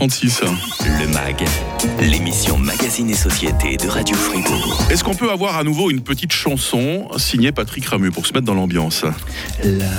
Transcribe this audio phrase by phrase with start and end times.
[0.00, 0.40] 36.
[0.98, 1.44] Le MAG,
[2.00, 4.86] l'émission Magazine et Société de Radio Fribourg.
[4.90, 8.46] Est-ce qu'on peut avoir à nouveau une petite chanson signée Patrick Ramu pour se mettre
[8.46, 9.04] dans l'ambiance?
[9.62, 9.90] La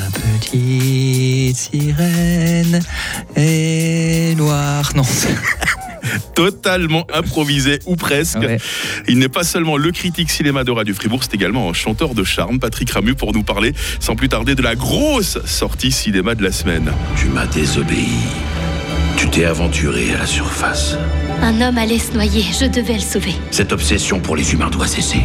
[0.41, 2.79] petite sirène
[3.35, 4.91] est noire.
[4.95, 5.03] Non.
[6.33, 8.39] Totalement improvisé ou presque.
[8.39, 8.57] Ouais.
[9.07, 12.23] Il n'est pas seulement le critique cinéma de Radio Fribourg, c'est également un chanteur de
[12.23, 16.41] charme, Patrick Ramu, pour nous parler sans plus tarder de la grosse sortie cinéma de
[16.41, 16.91] la semaine.
[17.17, 18.07] Tu m'as désobéi.
[19.21, 20.97] Tu t'es aventuré à la surface.
[21.43, 23.35] Un homme allait se noyer, je devais le sauver.
[23.51, 25.21] Cette obsession pour les humains doit cesser.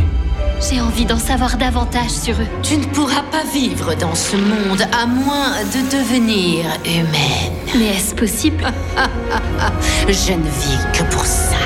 [0.61, 2.47] J'ai envie d'en savoir davantage sur eux.
[2.63, 7.55] Tu ne pourras pas vivre dans ce monde à moins de devenir humaine.
[7.75, 8.71] Mais est-ce possible?
[10.09, 11.57] Je ne vis que pour ça.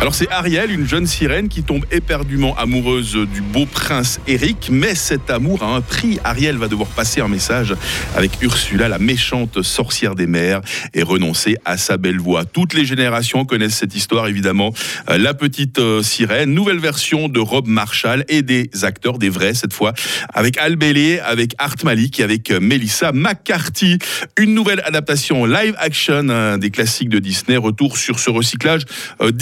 [0.00, 4.94] Alors c'est Ariel, une jeune sirène qui tombe éperdument amoureuse du beau prince Eric, mais
[4.94, 6.20] cet amour a un prix.
[6.22, 7.74] Ariel va devoir passer un message
[8.14, 10.60] avec Ursula, la méchante sorcière des mers,
[10.94, 12.44] et renoncer à sa belle voix.
[12.44, 14.72] Toutes les générations connaissent cette histoire, évidemment.
[15.10, 19.54] Euh, La petite euh, sirène, nouvelle version de Rob Marshall et des acteurs, des vrais
[19.54, 19.94] cette fois,
[20.32, 23.98] avec Al Bailey, avec Art Malik et avec euh, Melissa McCarthy.
[24.38, 27.56] Une nouvelle adaptation live action des classiques de Disney.
[27.56, 28.82] Retour sur ce recyclage
[29.20, 29.32] euh,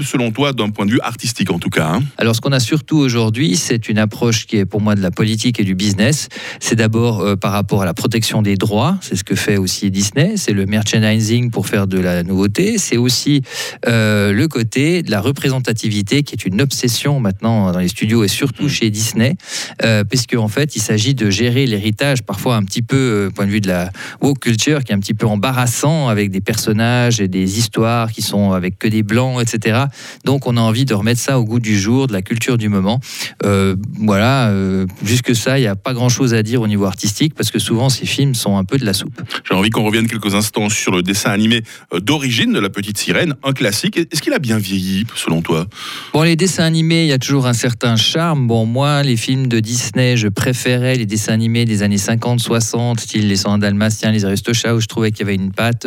[0.00, 1.88] selon toi d'un point de vue artistique en tout cas.
[1.88, 2.02] hein.
[2.16, 5.10] Alors, ce qu'on a surtout aujourd'hui, c'est une approche qui est pour moi de la
[5.10, 6.28] politique et du business.
[6.60, 8.98] C'est d'abord euh, par rapport à la protection des droits.
[9.00, 10.34] C'est ce que fait aussi Disney.
[10.36, 12.78] C'est le merchandising pour faire de la nouveauté.
[12.78, 13.42] C'est aussi
[13.86, 18.28] euh, le côté de la représentativité qui est une obsession maintenant dans les studios et
[18.28, 19.36] surtout chez Disney,
[19.82, 23.46] euh, puisque en fait, il s'agit de gérer l'héritage parfois un petit peu, euh, point
[23.46, 27.20] de vue de la woke culture, qui est un petit peu embarrassant avec des personnages
[27.20, 29.77] et des histoires qui sont avec que des blancs, etc.
[30.24, 32.68] Donc on a envie de remettre ça au goût du jour, de la culture du
[32.68, 33.00] moment.
[33.44, 37.34] Euh, voilà, euh, jusque ça, il n'y a pas grand-chose à dire au niveau artistique
[37.34, 39.20] parce que souvent ces films sont un peu de la soupe.
[39.48, 41.62] J'ai envie qu'on revienne quelques instants sur le dessin animé
[41.92, 43.96] euh, d'origine de La Petite Sirène, un classique.
[43.96, 45.66] Est-ce qu'il a bien vieilli selon toi?
[46.12, 48.46] Bon, les dessins animés, il y a toujours un certain charme.
[48.46, 53.00] Bon, moi, les films de Disney, je préférais les dessins animés des années 50, 60,
[53.00, 55.86] style Les 101 Dalmatiens, Les Aristochats, où je trouvais qu'il y avait une patte,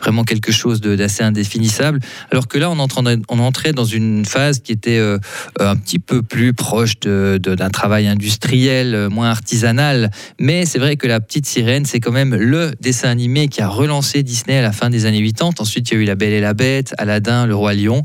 [0.00, 2.00] vraiment quelque chose d'assez indéfinissable.
[2.30, 5.18] Alors que là, on entrait, on entrait dans une phase qui était euh,
[5.58, 10.10] un petit peu plus proche de- de- d'un travail industriel, euh, moins artisanal.
[10.38, 13.68] Mais c'est vrai que La Petite Sirène, c'est quand même le dessin animé qui a
[13.68, 15.50] relancé Disney à la fin des années 80.
[15.58, 18.02] Ensuite, il y a eu La Belle et la Bête, Aladdin, Le Roi Lion.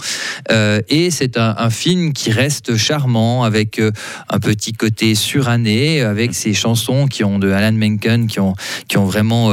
[0.51, 3.81] Euh, et c'est un, film qui reste charmant, avec
[4.29, 8.53] un petit côté suranné, avec ces chansons qui ont de Alan Menken, qui ont,
[8.87, 9.51] qui ont vraiment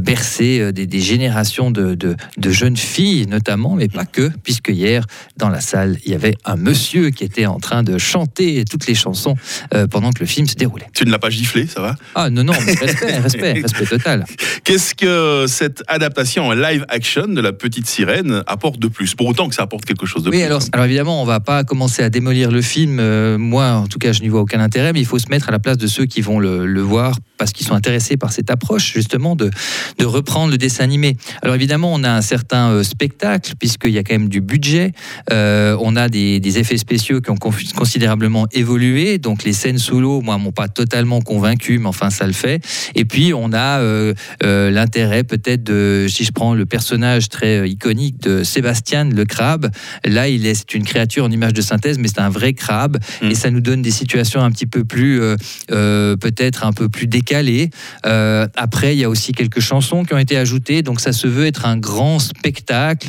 [0.00, 4.97] bercé des, des générations de, de- de jeunes filles, notamment, mais pas que, puisque hier,
[5.36, 8.86] dans la salle, il y avait un monsieur qui était en train de chanter toutes
[8.86, 9.34] les chansons
[9.74, 10.86] euh, pendant que le film se déroulait.
[10.94, 11.96] Tu ne l'as pas giflé, ça va?
[12.14, 14.24] Ah non, non, mais respect, respect, respect total.
[14.64, 19.14] Qu'est-ce que cette adaptation en live action de La Petite Sirène apporte de plus?
[19.14, 20.44] Pour autant que ça apporte quelque chose de Oui, plus.
[20.44, 20.68] alors, hein.
[20.72, 22.98] alors évidemment, on va pas commencer à démolir le film.
[23.00, 25.48] Euh, moi, en tout cas, je n'y vois aucun intérêt, mais il faut se mettre
[25.48, 28.32] à la place de ceux qui vont le, le voir parce qu'ils sont intéressés par
[28.32, 29.50] cette approche, justement, de,
[29.98, 31.16] de reprendre le dessin animé.
[31.42, 34.87] Alors évidemment, on a un certain euh, spectacle, puisqu'il y a quand même du budget.
[35.32, 39.18] Euh, on a des, des effets spéciaux qui ont considérablement évolué.
[39.18, 42.64] Donc les scènes sous l'eau, moi, m'ont pas totalement convaincu, mais enfin, ça le fait.
[42.94, 47.68] Et puis, on a euh, euh, l'intérêt peut-être de, si je prends le personnage très
[47.68, 49.70] iconique de Sébastien le crabe,
[50.04, 52.98] là il est c'est une créature en image de synthèse, mais c'est un vrai crabe
[53.22, 53.30] Mm.
[53.30, 55.20] et ça nous donne des situations un petit peu plus
[55.68, 57.70] peut-être un peu plus décalées.
[58.02, 61.46] Après il y a aussi quelques chansons qui ont été ajoutées, donc ça se veut
[61.46, 63.08] être un grand spectacle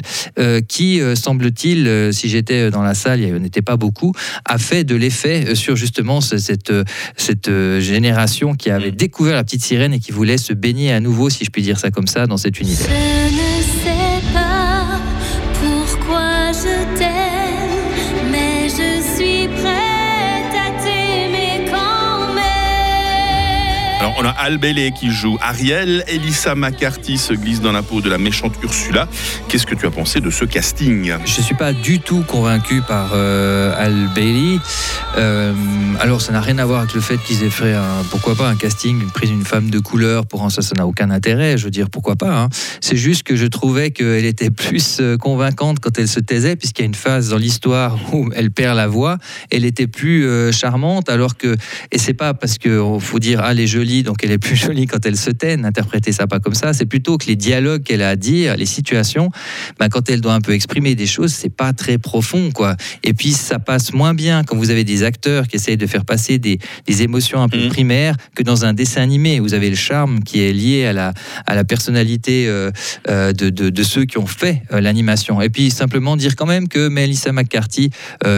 [0.68, 1.16] qui euh,
[1.88, 4.13] euh, si j'étais dans la salle, il n'y en était pas beaucoup,
[4.46, 6.84] a fait de l'effet euh, sur justement ce- cette euh,
[7.18, 11.00] cette euh, génération qui avait découvert la petite sirène et qui voulait se baigner à
[11.00, 12.88] nouveau, si je puis dire ça comme ça, dans cet univers.
[24.19, 24.59] On a Al
[25.00, 29.07] qui joue Ariel, Elissa McCarthy se glisse dans la peau de la méchante Ursula.
[29.48, 32.81] Qu'est-ce que tu as pensé de ce casting Je ne suis pas du tout convaincu
[32.81, 34.10] par euh, Al.
[35.18, 35.54] Euh,
[36.01, 38.50] alors, ça n'a rien à voir avec le fait qu'ils aient fait, un, pourquoi pas,
[38.50, 40.25] un casting, une prise d'une femme de couleur.
[40.25, 41.57] Pour un, ça, ça n'a aucun intérêt.
[41.57, 42.42] Je veux dire, pourquoi pas.
[42.42, 42.50] hein.
[42.81, 46.81] C'est juste que je trouvais qu'elle était plus euh, convaincante quand elle se taisait, puisqu'il
[46.81, 49.18] y a une phase dans l'histoire où elle perd la voix.
[49.50, 51.56] Elle était plus euh, charmante, alors que,
[51.92, 54.56] et c'est pas parce qu'il faut dire, ah, elle est jolie donc elle est plus
[54.56, 55.56] jolie quand elle se tait.
[55.56, 56.74] N'interprétez ça pas comme ça.
[56.74, 59.30] C'est plutôt que les dialogues qu'elle a à dire, les situations,
[59.80, 62.76] bah, quand elle doit un peu exprimer des choses, c'est pas très profond, quoi.
[63.04, 66.06] Et puis ça passe moins bien quand vous avez des acteurs qui essayent de faire
[66.06, 66.58] passer des,
[66.88, 67.70] des émotions un peu Mhm.
[67.70, 69.40] primaires que dans un dessin animé.
[69.40, 71.14] Vous avez le charme qui est lié à la,
[71.46, 72.72] à la personnalité euh,
[73.10, 75.40] euh, de, de- de ceux qui ont fait euh, l'animation.
[75.40, 77.92] Et puis simplement dire quand même que Melissa McCarthy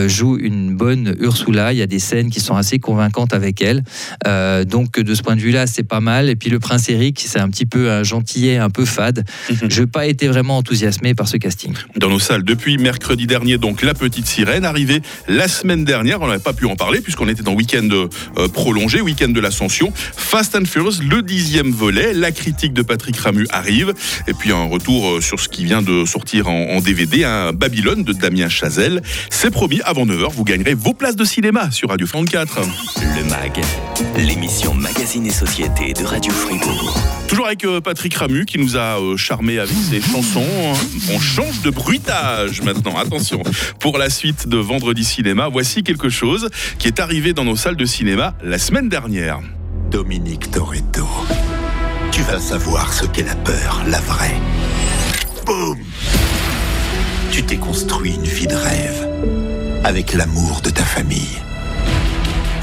[0.08, 1.72] joue une bonne Ursula.
[1.72, 3.84] Il y a des scènes qui sont assez convaincantes avec elle.
[4.66, 6.30] Donc de ce point de vue-là, c'est pas mal.
[6.30, 9.26] Et puis le prince Eric, c'est un petit peu un gentillet, un peu fade.
[9.50, 9.70] Mhm.
[9.70, 11.74] Je n'ai pas été vraiment enthousiasmé par ce casting.
[11.96, 16.22] dans nos salles depuis mercredi dernier, donc La Petite Sirène, arrivée la semaine dernière.
[16.22, 19.92] On n'avait pas pu en parler puisqu'on était en week-end euh, prolongé, week-end de l'Ascension.
[19.96, 22.14] Fast and Furious, le dixième volet.
[22.14, 23.94] La critique de Patrick Ramu arrive.
[24.28, 27.54] Et puis un retour euh, sur ce qui vient de sortir en, en DVD, un
[27.54, 29.02] Babylone de Damien Chazelle.
[29.30, 32.60] C'est promis, avant 9h, vous gagnerez vos places de cinéma sur Radio 34.
[33.16, 33.62] Le MAG,
[34.18, 36.98] l'émission Magazine et Société de Radio Fribourg.
[37.28, 40.46] Toujours avec euh, Patrick Ramu qui nous a euh, charmé avec ses chansons.
[41.14, 42.98] On change de bruitage maintenant.
[42.98, 43.44] Attention.
[43.80, 46.48] Pour la suite de Vendredi Cinéma, voici quelque chose
[46.80, 49.42] qui est arrivé dans nos salles de cinéma la semaine dernière.
[49.90, 51.06] Dominique Toretto.
[52.14, 54.40] Tu vas savoir ce qu'est la peur, la vraie.
[55.46, 55.78] Boum
[57.32, 59.10] Tu t'es construit une vie de rêve.
[59.84, 61.40] Avec l'amour de ta famille.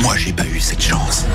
[0.00, 1.26] Moi, j'ai pas eu cette chance.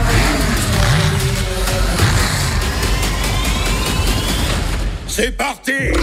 [5.16, 5.94] C'est parti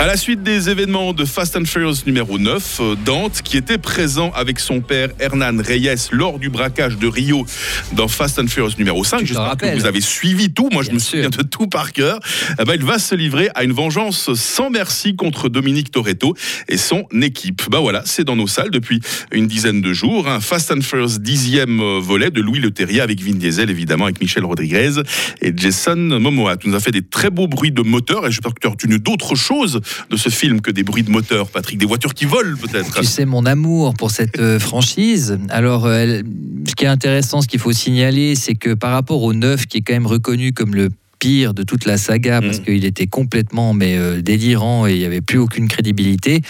[0.00, 3.76] À la suite des événements de Fast and Furious numéro 9, euh, Dante, qui était
[3.76, 7.44] présent avec son père Hernan Reyes lors du braquage de Rio
[7.92, 10.82] dans Fast and Furious numéro 5, Tu t'en j'espère que vous avez suivi tout, moi
[10.82, 11.10] je me sûr.
[11.22, 12.18] souviens de tout par cœur,
[12.58, 16.34] Eh ben, il va se livrer à une vengeance sans merci contre Dominique Toretto
[16.68, 17.60] et son équipe.
[17.68, 19.00] Bah voilà, c'est dans nos salles depuis
[19.32, 20.28] une dizaine de jours.
[20.28, 24.18] Un Fast and Furious dixième euh, volet de Louis Leterrier avec Vin Diesel, évidemment, avec
[24.22, 25.02] Michel Rodriguez
[25.42, 26.56] et Jason Momoa.
[26.56, 28.70] Tu nous as fait des très beaux bruits de moteur et j'espère que tu as
[28.70, 29.78] retenu d'autres choses
[30.10, 31.78] de ce film que des bruits de moteur, Patrick.
[31.78, 33.00] Des voitures qui volent peut-être.
[33.00, 35.38] Tu sais mon amour pour cette euh, franchise.
[35.48, 36.20] Alors, euh,
[36.68, 39.78] ce qui est intéressant, ce qu'il faut signaler, c'est que par rapport au 9, qui
[39.78, 40.90] est quand même reconnu comme le
[41.20, 42.64] pire de toute la saga parce Mm.
[42.64, 46.40] qu'il était complètement mais euh, délirant et il n'y avait plus aucune crédibilité.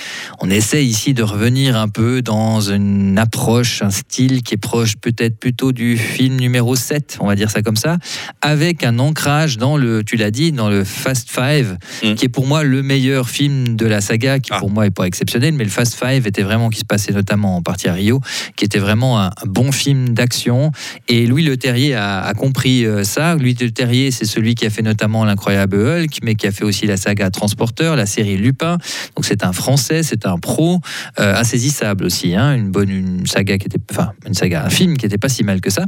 [0.40, 4.94] On essaie ici de revenir un peu dans une approche, un style qui est proche
[4.96, 7.99] peut-être plutôt du film numéro 7, on va dire ça comme ça,
[8.40, 12.14] avec un ancrage dans le, tu l'as dit, dans le Fast Five, Mm.
[12.14, 14.58] qui est pour moi le meilleur film de la saga, qui Ah.
[14.61, 17.56] pour moi est pas exceptionnel, mais le Fast Five était vraiment, qui se passait notamment
[17.56, 18.20] en partie à Rio,
[18.56, 20.70] qui était vraiment un, bon film d'action.
[21.08, 23.34] Et Louis Leterrier a, a compris euh, ça.
[23.34, 26.86] Louis Leterrier, c'est celui qui a fait notamment l'incroyable Hulk, mais qui a fait aussi
[26.86, 28.78] la saga Transporteur, la série Lupin.
[29.16, 30.80] Donc c'est un Français, c'est un pro,
[31.18, 34.96] euh, insaisissable aussi, hein, une bonne une saga qui était, enfin une saga, un film
[34.96, 35.86] qui était pas si mal que ça.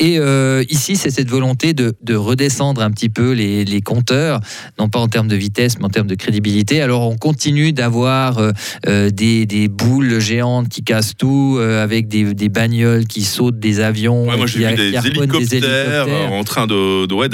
[0.00, 4.40] Et euh, ici, c'est cette volonté de, de redescendre un petit peu les, les compteurs,
[4.78, 6.82] non pas en termes de vitesse, mais en termes de crédibilité.
[6.82, 8.38] Alors on continue d'avoir
[8.86, 13.80] euh, des, des boules géantes qui cassent tout, avec des, des bagnoles qui sautent des
[13.80, 16.06] avions, Ouais, moi qui, vu qui des harponnent hélicoptères, hélicoptères.
[16.08, 17.28] euh, en train de, de- ouais,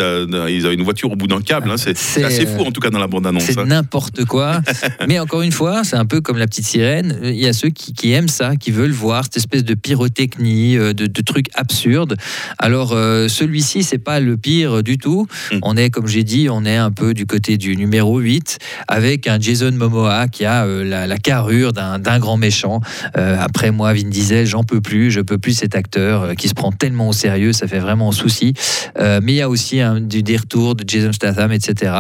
[0.52, 1.70] ils une voiture au bout d'un câble.
[1.70, 1.76] hein.
[1.76, 3.44] C'est assez fou euh, en tout cas dans la bande annonce.
[3.44, 4.60] C'est n'importe quoi.
[5.08, 7.18] Mais encore une fois, c'est un peu comme la petite sirène.
[7.22, 10.76] Il y a ceux qui, qui aiment ça, qui veulent voir cette espèce de pyrotechnie,
[10.76, 12.16] euh, de, de trucs absurdes.
[12.58, 15.26] Alors, euh, celui-ci, c'est pas le pire du tout.
[15.52, 15.58] Mm.
[15.62, 19.26] On est, comme j'ai dit, on est un peu du côté du numéro 8, avec
[19.26, 22.80] un Jason Momoa qui a euh, la, la carrure d'un grand méchant.
[23.16, 25.10] Euh, après, moi, Vin Diesel, j'en peux plus.
[25.10, 28.54] Je peux plus cet acteur qui se prend tellement au sérieux, ça fait vraiment souci.
[28.98, 31.92] Euh, mais il y a aussi un, du, des retours de Jason Statham, etc.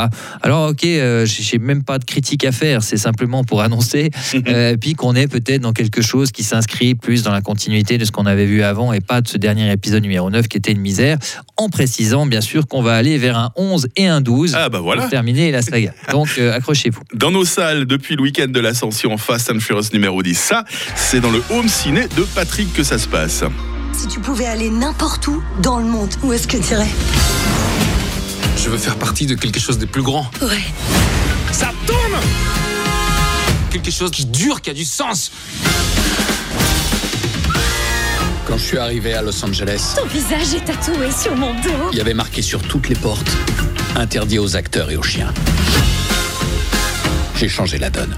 [0.42, 4.10] Alors, ok, euh, j'ai j'ai même pas de critique à faire, c'est simplement pour annoncer,
[4.48, 8.04] euh, puis qu'on est peut-être dans quelque chose qui s'inscrit plus dans la continuité de
[8.04, 10.72] ce qu'on avait vu avant et pas de ce dernier épisode numéro 9 qui était
[10.72, 11.18] une misère,
[11.56, 14.80] en précisant bien sûr qu'on va aller vers un 11 et un 12 Ah bah
[14.80, 15.02] voilà.
[15.02, 15.92] pour terminer la saga.
[16.12, 17.00] Donc, euh, accrochez-vous.
[17.14, 21.20] Dans nos salles depuis le week-end de l'ascension Fast and Furious numéro 10, ça, c'est
[21.20, 23.44] dans le home ciné de Patrick que ça se passe.
[23.92, 26.86] Si tu pouvais aller n'importe où dans le monde, où est-ce que tu irais?
[28.62, 30.30] Je veux faire partie de quelque chose de plus grand.
[30.42, 30.62] Ouais.
[31.52, 32.20] Ça tourne
[33.70, 35.30] Quelque chose qui dure, qui a du sens.
[38.46, 41.90] Quand je suis arrivé à Los Angeles, Ton visage est tatoué sur mon dos.
[41.92, 43.30] il y avait marqué sur toutes les portes
[43.96, 45.32] interdit aux acteurs et aux chiens.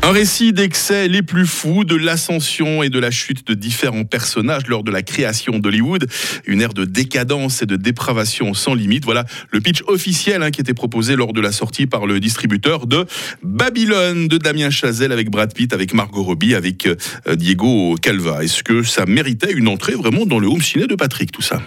[0.02, 4.66] Un récit d'excès les plus fous, de l'ascension et de la chute de différents personnages
[4.66, 6.06] lors de la création d'Hollywood.
[6.46, 9.04] Une ère de décadence et de dépravation sans limite.
[9.04, 12.86] Voilà le pitch officiel hein, qui était proposé lors de la sortie par le distributeur
[12.86, 13.04] de
[13.42, 16.96] Babylone de Damien Chazelle avec Brad Pitt, avec Margot Robbie, avec euh,
[17.36, 18.42] Diego Calva.
[18.42, 21.60] Est-ce que ça méritait une entrée vraiment dans le home ciné de Patrick, tout ça?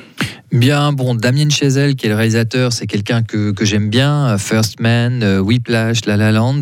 [0.54, 4.38] Bien, bon, Damien Chazelle, qui est le réalisateur, c'est quelqu'un que, que j'aime bien.
[4.38, 6.60] First Man, euh, Whiplash, La La Land.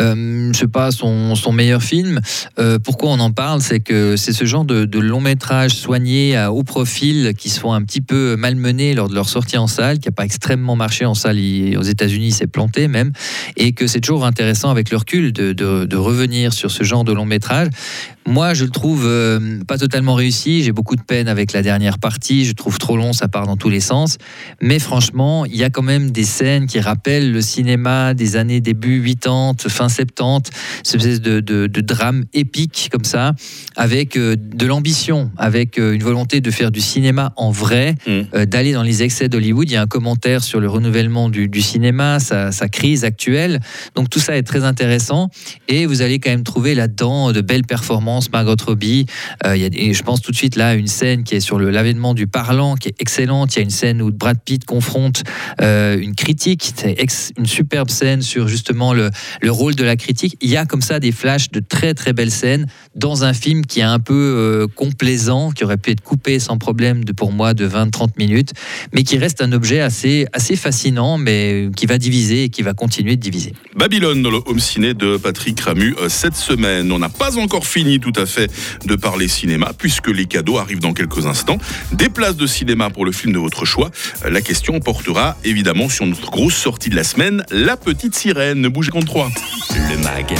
[0.00, 2.20] Euh, c'est pas son, son meilleur film.
[2.58, 3.60] Euh, pourquoi on en parle?
[3.62, 7.60] C'est que c'est ce genre de, de long métrage soigné à haut profil qui se
[7.60, 10.74] font un petit peu malmenés lors de leur sortie en salle, qui n'a pas extrêmement
[10.74, 11.38] marché en salle
[11.78, 13.12] aux États-Unis, c'est planté même,
[13.56, 17.04] et que c'est toujours intéressant avec le recul de, de- de revenir sur ce genre
[17.04, 17.68] de long métrage.
[18.26, 20.62] Moi, je le trouve euh, pas totalement réussi.
[20.62, 22.44] J'ai beaucoup de peine avec la dernière partie.
[22.44, 24.16] Je trouve trop long, ça part dans tous les sens.
[24.60, 28.60] Mais franchement, il y a quand même des scènes qui rappellent le cinéma des années
[28.60, 30.50] début 80, fin 70,
[30.82, 33.34] cette espèce de, de- de drame épique comme ça,
[33.76, 38.10] avec euh, de l'ambition, avec euh, une volonté de faire du cinéma en vrai, Mm.
[38.34, 39.68] euh, d'aller dans les excès d'Hollywood.
[39.70, 43.60] Il y a un commentaire sur le renouvellement du, du cinéma, sa, sa crise actuelle.
[43.94, 45.28] Donc tout ça est très intéressant.
[45.68, 48.30] Et vous allez quand même trouver là-dedans de belles performances.
[48.32, 49.06] Margot Robbie,
[49.44, 51.34] euh, il y a, et je pense tout de suite là à une scène qui
[51.34, 53.54] est sur l'avènement du parlant, qui est excellente.
[53.54, 55.24] Il y a une scène où Brad Pitt confronte
[55.60, 59.10] euh, une critique, ex- une superbe scène sur justement le,
[59.42, 60.36] le rôle de la critique.
[60.40, 63.66] Il y a comme ça des flashs de très très belles scènes dans un film
[63.66, 67.32] qui est un peu euh, complaisant, qui aurait pu être coupé sans problème de, pour
[67.32, 68.52] moi de 20-30 minutes,
[68.92, 72.74] mais qui reste un objet assez, assez fascinant, mais qui va diviser et qui va
[72.74, 73.54] continuer de diviser.
[73.74, 76.92] Babylone dans le home ciné de Patrick Ramu euh, cette semaine.
[76.92, 78.48] On n'a pas encore fini tout à fait
[78.86, 81.58] de parler cinéma puisque les cadeaux arrivent dans quelques instants.
[81.92, 83.90] Des places de cinéma pour le film de votre choix.
[84.24, 88.60] Euh, La question portera évidemment sur notre grosse sortie de la semaine, La Petite Sirène.
[88.60, 89.30] Ne bougez contre 3.
[89.90, 90.34] Le MAG,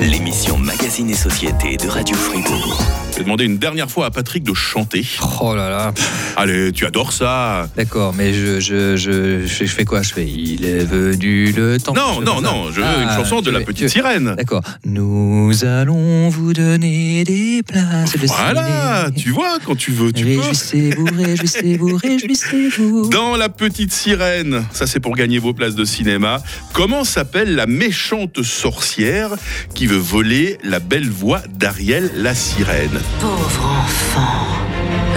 [0.00, 2.82] l'émission Magazine et Société de Radio Fribourg.
[3.20, 5.06] Je vais demander une dernière fois à Patrick de chanter.
[5.42, 5.92] Oh là là,
[6.38, 7.68] Allez, tu adores ça.
[7.76, 10.00] d'accord, mais je, je, je, fais quoi?
[10.00, 11.92] Je fais Il est venu le temps.
[11.92, 14.34] Non, non, non, je veux Ah, une chanson de La veux- Petite Sirène.
[14.38, 14.62] D'accord.
[14.86, 19.20] Nous allons vous donner des places de Voilà, ciné.
[19.22, 20.38] tu vois, quand tu veux, tu peux.
[20.40, 23.08] Réjouissez-vous, réjouissez-vous, réjouissez-vous.
[23.10, 26.40] Dans La Petite Sirène, ça c'est pour gagner vos places de cinéma,
[26.72, 29.28] comment s'appelle la méchante sorcière
[29.74, 32.98] qui veut voler la belle voix d'Ariel la sirène?
[33.18, 34.46] Pauvre enfant,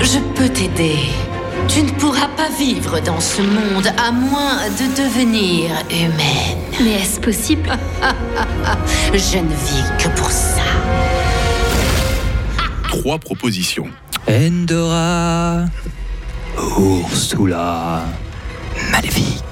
[0.02, 0.98] je peux t'aider.
[1.68, 6.58] Tu ne pourras pas vivre dans ce monde à moins de devenir humaine.
[6.82, 7.70] Mais est-ce possible
[9.14, 10.62] Je ne vis que pour ça.
[12.90, 13.88] Trois propositions.
[14.28, 15.66] Endora,
[16.58, 18.04] Ursula,
[18.92, 19.44] Maléfique.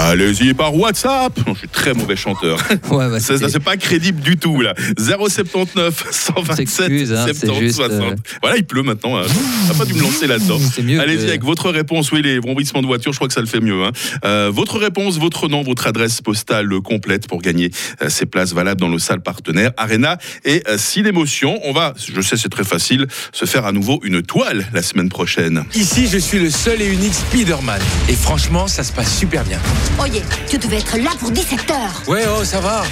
[0.00, 2.58] Allez-y par WhatsApp Non, Je suis très mauvais chanteur.
[2.90, 4.74] Ouais, bah, c'est pas crédible du tout là.
[4.96, 7.92] 079 127 s'excuse, hein, c'est 70 juste, 60.
[8.02, 9.18] euh, Voilà, il pleut maintenant.
[9.18, 9.22] hein.
[9.68, 10.58] T'as pas dû me lancer là-dedans.
[11.00, 12.12] Allez-y que- avec votre réponse.
[12.12, 13.82] Oui, les brombissements de voiture, je crois que ça le fait mieux.
[13.84, 13.90] hein.
[14.24, 17.70] Euh, votre réponse, votre nom, votre adresse postale complète pour gagner
[18.02, 21.58] euh, ces places valables dans nos salles partenaires Arena et euh, Cinémotion.
[21.64, 25.08] On va, je sais, c'est très facile, se faire à nouveau une toile la semaine
[25.08, 25.64] prochaine.
[25.74, 27.80] Ici, je suis le seul et unique Spider-Man.
[28.08, 29.58] Et franchement, ça se passe super bien.
[30.00, 32.02] Oye, tu devais être là pour 17 heures.
[32.06, 32.84] Ouais, oh, ça va.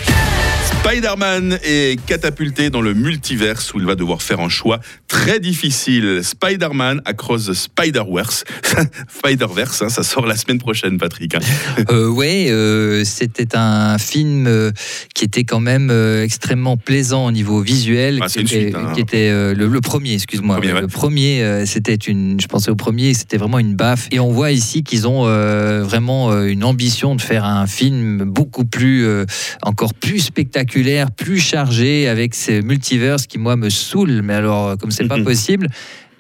[0.84, 6.20] Spider-Man est catapulté dans le multiverse où il va devoir faire un choix très difficile.
[6.22, 8.44] Spider-Man Across the Spider-Verse.
[9.18, 11.34] Spider-Verse, hein, ça sort la semaine prochaine, Patrick.
[11.34, 11.40] hein.
[11.90, 14.72] Euh, ouais, euh, c'était un film euh,
[15.14, 18.18] qui était quand même euh, extrêmement plaisant au niveau visuel.
[18.22, 18.92] Ah, qui c'est une était, suite, hein.
[18.94, 20.56] qui était, euh, le, le premier, excuse-moi.
[20.56, 20.80] Le premier, ouais.
[20.80, 22.40] Le premier, euh, c'était une.
[22.40, 24.08] Je pensais au premier, c'était vraiment une baffe.
[24.10, 28.22] Et on voit ici qu'ils ont euh, vraiment euh, une ambition de faire un film
[28.24, 29.24] beaucoup plus, euh,
[29.62, 34.22] encore plus spectaculaire, plus chargé avec ces multiverses qui moi me saoulent.
[34.22, 35.24] Mais alors, euh, comme c'est pas Mhm.
[35.24, 35.66] possible.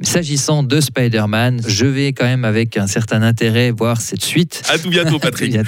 [0.02, 4.62] S'agissant de Spider-Man, je vais quand même avec un certain intérêt voir cette suite.
[4.68, 5.50] À tout bientôt, À Patrick.
[5.50, 5.64] bientôt.